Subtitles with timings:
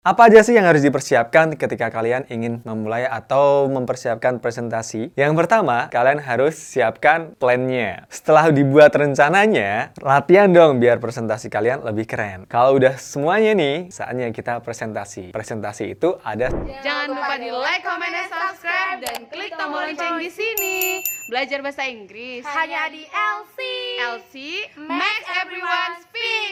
[0.00, 5.12] Apa aja sih yang harus dipersiapkan ketika kalian ingin memulai atau mempersiapkan presentasi?
[5.12, 8.08] Yang pertama, kalian harus siapkan plannya.
[8.08, 12.48] Setelah dibuat rencananya, latihan dong biar presentasi kalian lebih keren.
[12.48, 15.36] Kalau udah semuanya nih, saatnya kita presentasi.
[15.36, 16.48] Presentasi itu ada
[16.80, 21.04] Jangan lupa di like, comment, dan subscribe dan klik tombol lonceng di sini.
[21.28, 23.58] Belajar bahasa Inggris hanya di LC.
[24.16, 24.34] LC
[24.80, 26.49] Make Everyone Speak.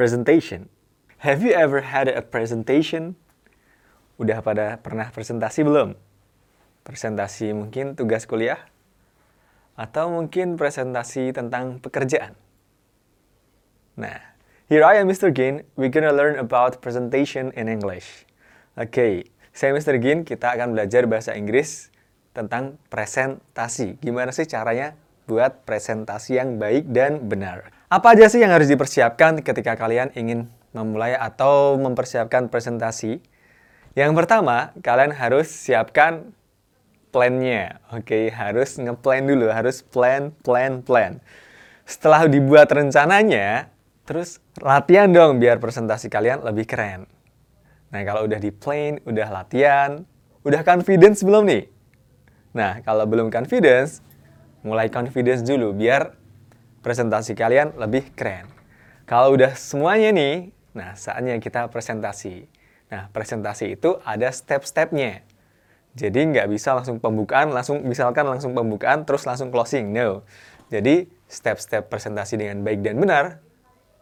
[0.00, 0.72] Presentation.
[1.20, 3.20] Have you ever had a presentation?
[4.16, 5.92] Udah pada pernah presentasi belum?
[6.88, 8.64] Presentasi mungkin tugas kuliah?
[9.76, 12.32] Atau mungkin presentasi tentang pekerjaan?
[14.00, 14.16] Nah,
[14.72, 15.28] here I am Mr.
[15.36, 15.68] Gin.
[15.76, 18.24] We're gonna learn about presentation in English.
[18.80, 19.12] Oke, okay,
[19.52, 20.00] saya Mr.
[20.00, 20.24] Gin.
[20.24, 21.92] Kita akan belajar bahasa Inggris
[22.32, 24.00] tentang presentasi.
[24.00, 24.96] Gimana sih caranya
[25.28, 27.79] buat presentasi yang baik dan benar?
[27.90, 33.18] Apa aja sih yang harus dipersiapkan ketika kalian ingin memulai atau mempersiapkan presentasi?
[33.98, 36.30] Yang pertama, kalian harus siapkan
[37.10, 37.82] plannya.
[37.90, 41.18] Oke, harus ngeplan dulu, harus plan, plan, plan.
[41.82, 43.74] Setelah dibuat rencananya,
[44.06, 47.10] terus latihan dong biar presentasi kalian lebih keren.
[47.90, 50.06] Nah, kalau udah di plan, udah latihan,
[50.46, 51.66] udah confidence belum nih?
[52.54, 53.98] Nah, kalau belum confidence,
[54.62, 56.19] mulai confidence dulu biar
[56.80, 58.48] presentasi kalian lebih keren.
[59.04, 62.46] Kalau udah semuanya nih, nah saatnya kita presentasi.
[62.90, 65.22] Nah, presentasi itu ada step-stepnya.
[65.94, 69.90] Jadi nggak bisa langsung pembukaan, langsung misalkan langsung pembukaan terus langsung closing.
[69.90, 70.22] No.
[70.70, 73.24] Jadi step-step presentasi dengan baik dan benar.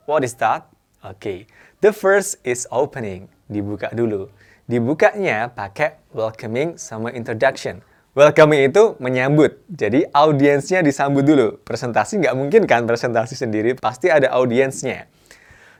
[0.05, 0.69] What is that?
[1.05, 1.21] Oke.
[1.21, 1.39] Okay.
[1.81, 3.33] The first is opening.
[3.49, 4.29] Dibuka dulu.
[4.69, 7.81] Dibukanya pakai welcoming sama introduction.
[8.19, 9.62] Welcoming itu menyambut.
[9.70, 11.55] Jadi audiensnya disambut dulu.
[11.62, 15.06] Presentasi nggak mungkin kan presentasi sendiri, pasti ada audiensnya.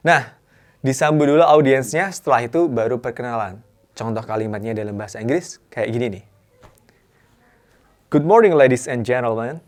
[0.07, 0.39] Nah,
[0.79, 3.59] disambut dulu audiensnya, setelah itu baru perkenalan.
[3.99, 6.25] Contoh kalimatnya dalam bahasa Inggris kayak gini nih.
[8.15, 9.59] Good morning ladies and gentlemen.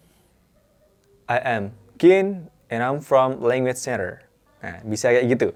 [1.27, 4.23] I am Kin and I'm from Language Center.
[4.63, 5.49] Nah, bisa kayak gitu.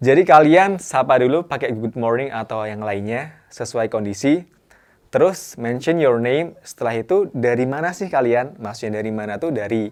[0.00, 4.55] Jadi kalian sapa dulu pakai good morning atau yang lainnya sesuai kondisi.
[5.16, 6.60] Terus mention your name.
[6.60, 8.60] Setelah itu dari mana sih kalian?
[8.60, 9.88] Maksudnya dari mana tuh dari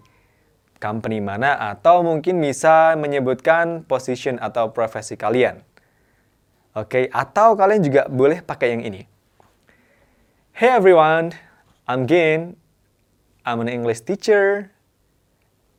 [0.77, 5.65] company mana atau mungkin bisa menyebutkan position atau profesi kalian.
[6.77, 7.05] Oke, okay?
[7.09, 9.09] atau kalian juga boleh pakai yang ini.
[10.53, 11.33] Hey everyone,
[11.89, 12.61] I'm Gin.
[13.49, 14.77] I'm an English teacher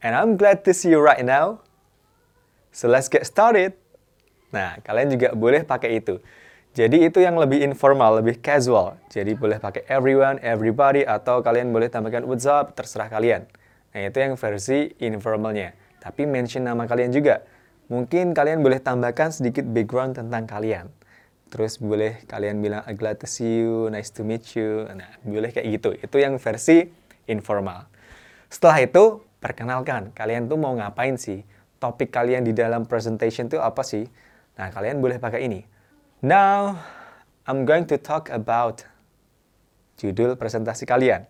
[0.02, 1.62] and I'm glad to see you right now.
[2.74, 3.78] So let's get started.
[4.50, 6.18] Nah, kalian juga boleh pakai itu.
[6.76, 9.00] Jadi itu yang lebih informal, lebih casual.
[9.08, 13.48] Jadi boleh pakai everyone, everybody, atau kalian boleh tambahkan what's up, terserah kalian.
[13.96, 15.72] Nah itu yang versi informalnya.
[16.04, 17.48] Tapi mention nama kalian juga.
[17.88, 20.92] Mungkin kalian boleh tambahkan sedikit background tentang kalian.
[21.48, 24.84] Terus boleh kalian bilang, I'm glad to see you, nice to meet you.
[24.92, 25.96] Nah, boleh kayak gitu.
[25.96, 26.92] Itu yang versi
[27.32, 27.88] informal.
[28.52, 30.12] Setelah itu, perkenalkan.
[30.12, 31.40] Kalian tuh mau ngapain sih?
[31.80, 34.04] Topik kalian di dalam presentation tuh apa sih?
[34.60, 35.75] Nah, kalian boleh pakai ini
[36.26, 36.82] Now,
[37.46, 38.82] I'm going to talk about
[40.02, 41.30] judul presentasi kalian.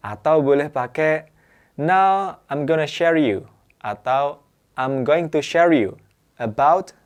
[0.00, 1.28] Atau boleh pakai
[1.76, 3.44] Now, I'm gonna share you.
[3.84, 4.40] Atau
[4.80, 6.00] I'm going to share you
[6.40, 6.96] about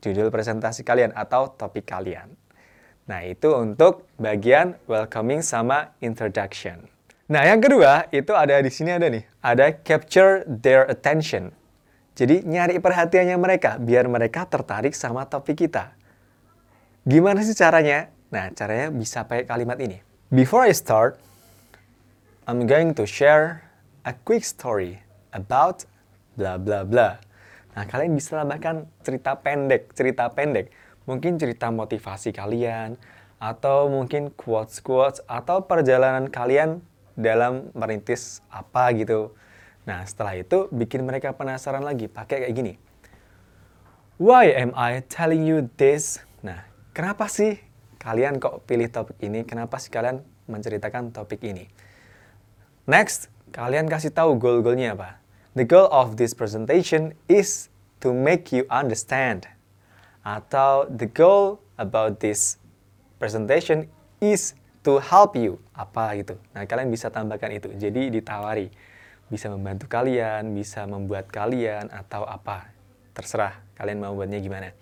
[0.00, 2.32] judul presentasi kalian atau topik kalian.
[3.04, 6.88] Nah, itu untuk bagian welcoming sama introduction.
[7.28, 9.28] Nah, yang kedua itu ada di sini ada nih.
[9.44, 11.52] Ada capture their attention.
[12.16, 15.99] Jadi nyari perhatiannya mereka biar mereka tertarik sama topik kita.
[17.10, 18.06] Gimana sih caranya?
[18.30, 19.98] Nah, caranya bisa pakai kalimat ini.
[20.30, 21.18] Before I start,
[22.46, 23.66] I'm going to share
[24.06, 25.02] a quick story
[25.34, 25.82] about
[26.38, 27.18] bla bla bla.
[27.74, 30.70] Nah, kalian bisa tambahkan cerita pendek, cerita pendek.
[31.02, 32.94] Mungkin cerita motivasi kalian,
[33.42, 36.78] atau mungkin quotes-quotes, atau perjalanan kalian
[37.18, 39.34] dalam merintis apa gitu.
[39.82, 42.74] Nah, setelah itu bikin mereka penasaran lagi, pakai kayak gini.
[44.14, 46.22] Why am I telling you this?
[46.46, 47.58] Nah, kenapa sih
[48.00, 49.44] kalian kok pilih topik ini?
[49.44, 51.68] Kenapa sih kalian menceritakan topik ini?
[52.88, 55.20] Next, kalian kasih tahu goal-goalnya apa.
[55.54, 57.70] The goal of this presentation is
[58.02, 59.46] to make you understand.
[60.22, 62.56] Atau the goal about this
[63.18, 65.60] presentation is to help you.
[65.76, 66.38] Apa gitu.
[66.56, 67.68] Nah, kalian bisa tambahkan itu.
[67.76, 68.72] Jadi ditawari.
[69.30, 72.74] Bisa membantu kalian, bisa membuat kalian, atau apa.
[73.14, 74.74] Terserah kalian mau buatnya gimana.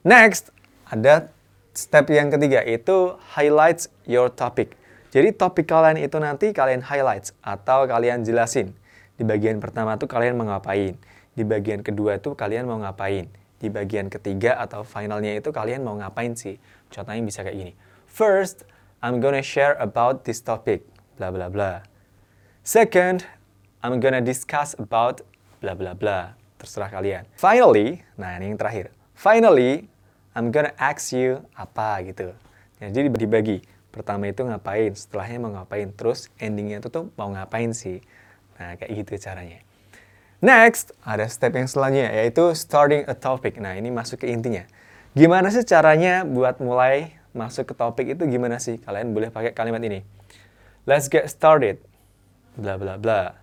[0.00, 0.48] Next,
[0.88, 1.32] ada
[1.74, 4.76] step yang ketiga itu highlights your topic.
[5.14, 8.74] Jadi topik kalian itu nanti kalian highlights atau kalian jelasin.
[9.14, 10.98] Di bagian pertama tuh kalian mau ngapain.
[11.34, 13.26] di bagian kedua tuh kalian mau ngapain.
[13.58, 16.58] Di bagian ketiga atau finalnya itu kalian mau ngapain sih.
[16.94, 17.72] Contohnya bisa kayak gini.
[18.06, 18.62] First,
[19.02, 20.86] I'm gonna share about this topic.
[21.18, 21.82] Bla bla bla.
[22.62, 23.26] Second,
[23.82, 25.26] I'm gonna discuss about
[25.58, 26.38] bla bla bla.
[26.58, 27.26] Terserah kalian.
[27.34, 28.94] Finally, nah ini yang terakhir.
[29.18, 29.90] Finally,
[30.34, 32.34] I'm gonna ask you apa gitu.
[32.82, 33.62] Jadi dibagi.
[33.94, 38.02] Pertama itu ngapain, setelahnya mau ngapain, terus endingnya itu tuh mau ngapain sih.
[38.58, 39.62] Nah, kayak gitu caranya.
[40.42, 43.62] Next, ada step yang selanjutnya, yaitu starting a topic.
[43.62, 44.66] Nah, ini masuk ke intinya.
[45.14, 48.82] Gimana sih caranya buat mulai masuk ke topik itu gimana sih?
[48.82, 50.02] Kalian boleh pakai kalimat ini.
[50.90, 51.78] Let's get started.
[52.58, 53.38] Bla bla bla.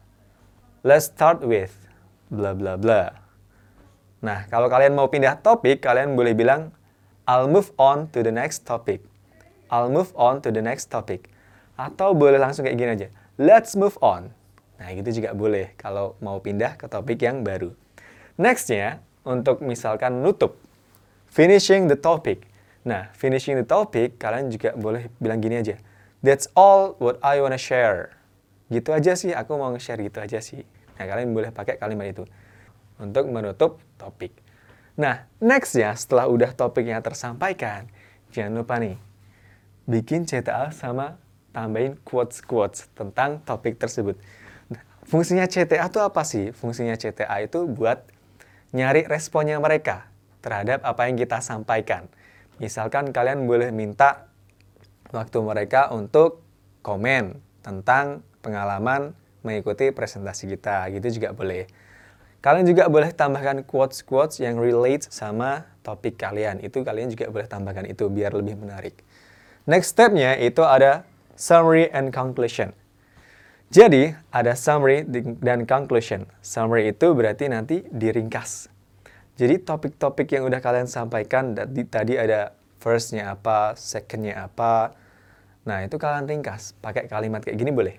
[0.83, 1.71] Let's start with.
[2.27, 3.15] Bla bla bla.
[4.19, 6.75] Nah, kalau kalian mau pindah topik, kalian boleh bilang,
[7.31, 9.07] I'll move on to the next topic.
[9.71, 11.31] I'll move on to the next topic.
[11.79, 13.07] Atau boleh langsung kayak gini aja.
[13.39, 14.35] Let's move on.
[14.75, 17.71] Nah, gitu juga boleh kalau mau pindah ke topik yang baru.
[18.35, 20.59] Nextnya, untuk misalkan nutup.
[21.31, 22.43] Finishing the topic.
[22.83, 25.79] Nah, finishing the topic, kalian juga boleh bilang gini aja.
[26.19, 28.11] That's all what I wanna share.
[28.67, 30.67] Gitu aja sih, aku mau share gitu aja sih.
[30.99, 32.27] Nah, kalian boleh pakai kalimat itu
[32.99, 34.35] untuk menutup topik.
[34.99, 37.87] Nah, nextnya setelah udah topiknya tersampaikan,
[38.35, 38.99] jangan lupa nih,
[39.87, 41.15] bikin CTA sama
[41.55, 44.19] tambahin quotes-quotes tentang topik tersebut.
[44.71, 46.51] Nah, fungsinya CTA itu apa sih?
[46.51, 48.03] Fungsinya CTA itu buat
[48.71, 50.07] nyari responnya mereka
[50.43, 52.07] terhadap apa yang kita sampaikan.
[52.59, 54.31] Misalkan kalian boleh minta
[55.11, 56.43] waktu mereka untuk
[56.81, 61.65] komen tentang pengalaman mengikuti presentasi kita, gitu juga boleh.
[62.41, 66.57] Kalian juga boleh tambahkan quotes-quotes yang relate sama topik kalian.
[66.65, 68.97] Itu kalian juga boleh tambahkan itu biar lebih menarik.
[69.69, 71.05] Next stepnya itu ada
[71.37, 72.73] summary and conclusion.
[73.69, 75.05] Jadi, ada summary
[75.39, 76.25] dan conclusion.
[76.41, 78.67] Summary itu berarti nanti diringkas.
[79.37, 81.53] Jadi, topik-topik yang udah kalian sampaikan,
[81.87, 84.97] tadi, ada first-nya apa, second-nya apa.
[85.63, 86.73] Nah, itu kalian ringkas.
[86.81, 87.95] Pakai kalimat kayak gini boleh.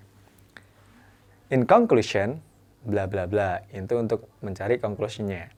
[1.54, 2.42] In conclusion,
[2.82, 3.62] bla bla bla.
[3.70, 5.50] Itu untuk mencari conclusion-nya.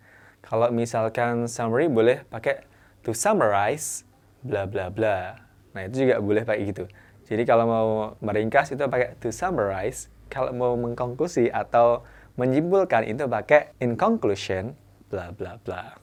[0.44, 2.68] Kalau misalkan summary boleh pakai
[3.00, 4.04] to summarize,
[4.44, 5.40] bla bla bla.
[5.72, 6.84] Nah, itu juga boleh pakai gitu.
[7.24, 7.88] Jadi kalau mau
[8.20, 12.04] meringkas itu pakai to summarize, kalau mau mengkonklusi atau
[12.36, 14.76] menyimpulkan itu pakai in conclusion,
[15.08, 15.96] bla bla bla.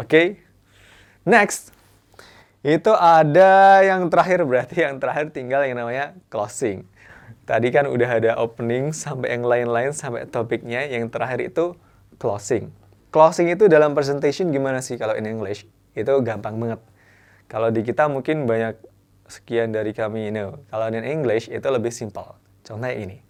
[0.00, 0.08] Oke?
[0.08, 0.26] Okay?
[1.28, 1.72] Next.
[2.64, 6.88] Itu ada yang terakhir berarti yang terakhir tinggal yang namanya closing.
[7.44, 11.76] Tadi kan udah ada opening sampai yang lain-lain sampai topiknya, yang terakhir itu
[12.16, 12.72] closing.
[13.12, 15.68] Closing itu dalam presentation gimana sih kalau in English?
[15.92, 16.80] Itu gampang banget.
[17.46, 18.80] Kalau di kita mungkin banyak
[19.28, 20.56] sekian dari kami know.
[20.72, 22.34] Kalau in English itu lebih simpel.
[22.64, 23.20] Contohnya ini.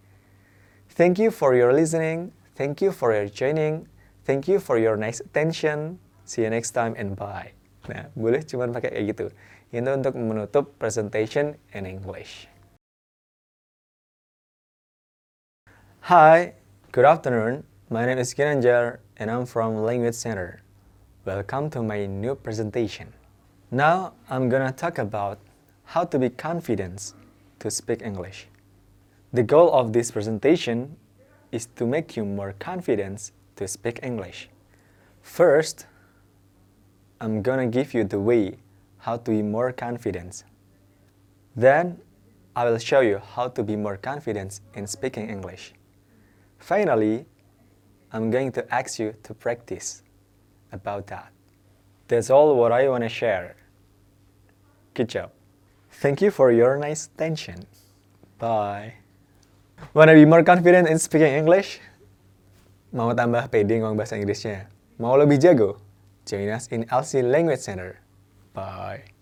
[0.95, 2.31] Thank you for your listening.
[2.55, 3.91] Thank you for your joining.
[4.23, 5.99] Thank you for your nice attention.
[6.23, 7.51] See you next time and bye.
[7.91, 9.25] Nah, boleh cuma pakai kayak gitu.
[9.75, 12.47] Itu untuk menutup presentation in English.
[16.05, 16.53] Hi,
[16.91, 17.63] good afternoon.
[17.89, 20.61] My name is Ginanjar and I'm from Language Center.
[21.25, 23.11] Welcome to my new presentation.
[23.71, 25.39] Now I'm gonna talk about
[25.83, 27.13] how to be confident
[27.57, 28.45] to speak English.
[29.33, 30.95] The goal of this presentation
[31.51, 34.49] is to make you more confident to speak English.
[35.23, 35.87] First,
[37.19, 38.57] I'm gonna give you the way
[38.99, 40.43] how to be more confident.
[41.55, 41.99] Then,
[42.55, 45.73] I will show you how to be more confident in speaking English.
[46.65, 47.29] Finally,
[48.09, 50.01] I'm going to ask you to practice
[50.73, 51.29] about that.
[52.07, 53.55] That's all what I want to share.
[54.95, 55.29] Good job.
[56.01, 57.69] Thank you for your nice attention.
[58.39, 58.95] Bye.
[59.93, 61.85] Wanna be more confident in speaking English?
[62.89, 64.65] Mau tambah pede ngomong bahasa Inggrisnya?
[64.97, 65.77] Mau lebih jago?
[66.25, 68.01] Join us in LC Language Center.
[68.57, 69.14] Bye.